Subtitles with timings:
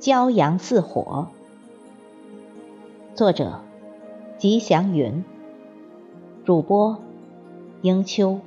[0.00, 1.26] 骄阳似火。
[3.14, 3.60] 作者：
[4.38, 5.22] 吉祥云。
[6.42, 6.96] 主播：
[7.82, 8.40] 英秋。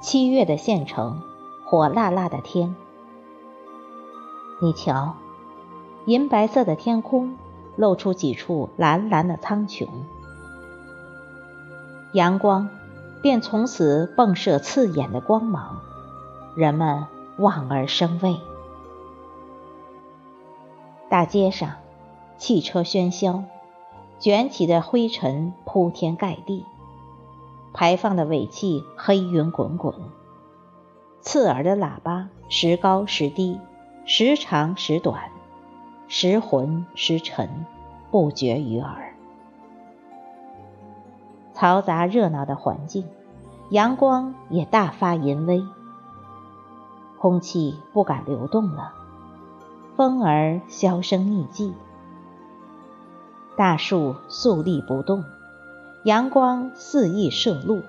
[0.00, 1.20] 七月的县城，
[1.66, 2.74] 火辣辣的天。
[4.62, 5.14] 你瞧，
[6.06, 7.36] 银白色的天空
[7.76, 9.88] 露出几处蓝蓝的苍穹，
[12.12, 12.68] 阳光
[13.22, 15.80] 便从此迸射刺眼的光芒，
[16.54, 17.06] 人们
[17.38, 18.36] 望而生畏。
[21.08, 21.70] 大街上，
[22.36, 23.44] 汽车喧嚣，
[24.18, 26.64] 卷起的灰尘铺天盖地，
[27.72, 29.94] 排放的尾气黑云滚滚，
[31.22, 33.58] 刺耳的喇叭时高时低。
[34.06, 35.30] 时长时短，
[36.16, 37.66] 时浑时沉，
[38.12, 39.16] 不绝于耳。
[41.52, 43.04] 嘈杂热闹的环境，
[43.70, 45.66] 阳光也大发淫威。
[47.18, 48.92] 空气不敢流动了，
[49.96, 51.74] 风儿销声匿迹。
[53.56, 55.24] 大树肃立不动，
[56.04, 57.82] 阳光肆意射露。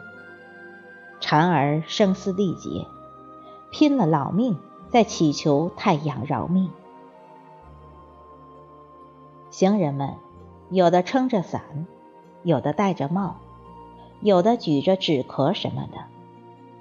[1.19, 2.87] 蝉儿声嘶力竭，
[3.69, 4.57] 拼了老命。
[4.89, 6.71] 在祈求太阳饶命。
[9.55, 10.15] 行人们
[10.69, 11.61] 有的撑着伞，
[12.43, 13.37] 有的戴着帽，
[14.19, 15.99] 有的举着纸壳什么的，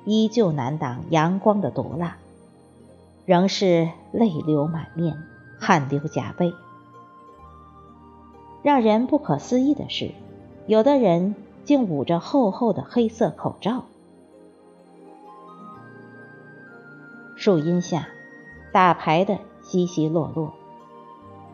[0.05, 2.17] 依旧难挡阳光的毒辣，
[3.27, 5.23] 仍是泪流满面，
[5.61, 6.53] 汗流浃背。
[8.65, 10.11] 让人不可思议的是，
[10.67, 13.85] 有的人竟捂着厚厚的黑色口罩。
[17.37, 18.09] 树荫下，
[18.73, 20.49] 打牌的稀稀落落；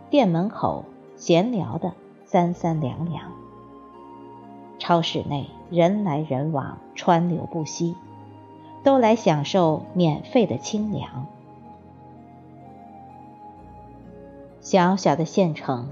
[0.09, 0.87] 店门口
[1.21, 1.93] 闲聊的
[2.25, 3.25] 三三两两；
[4.79, 7.95] 超市内人来人往，川流不息，
[8.83, 11.27] 都来享受免费的清凉。
[14.61, 15.89] 小小的县城，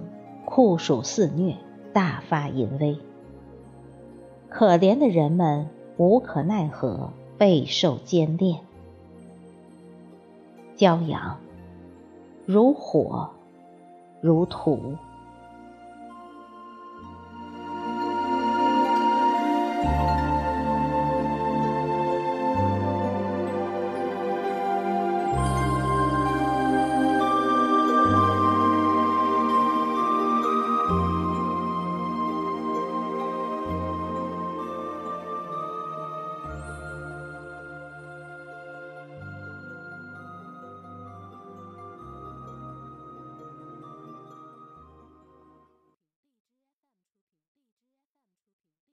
[0.46, 1.56] 酷暑肆虐，
[1.92, 2.96] 大发淫威，
[4.48, 5.68] 可怜的人们
[5.98, 8.60] 无可奈何，备受煎炼。
[10.74, 11.36] 骄阳，
[12.46, 13.28] 如火，
[14.22, 14.94] 如土。